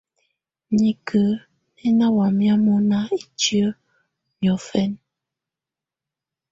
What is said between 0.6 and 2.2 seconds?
Nikǝ̀ nɛ̀ ná